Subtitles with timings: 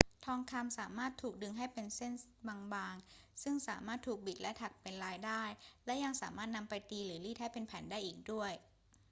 [0.25, 2.13] ทองคำสามารถถูกดึงให้เป็นเส้น
[2.73, 5.43] บาง ๆ ซึ่งสามารถถูกบิดและถักเป็นลายได้
[5.85, 8.51] และยังสามารถนำไปตีหรือรีดให้เป็นแผ่นได้อีกด้วย